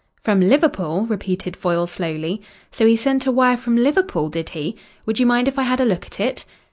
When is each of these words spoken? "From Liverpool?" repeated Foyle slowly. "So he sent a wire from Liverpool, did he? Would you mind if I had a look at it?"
"From 0.23 0.39
Liverpool?" 0.39 1.05
repeated 1.05 1.55
Foyle 1.55 1.85
slowly. 1.85 2.41
"So 2.71 2.87
he 2.87 2.95
sent 2.97 3.27
a 3.27 3.31
wire 3.31 3.55
from 3.55 3.77
Liverpool, 3.77 4.29
did 4.29 4.49
he? 4.49 4.75
Would 5.05 5.19
you 5.19 5.27
mind 5.27 5.47
if 5.47 5.59
I 5.59 5.61
had 5.61 5.79
a 5.79 5.85
look 5.85 6.07
at 6.07 6.19
it?" 6.19 6.43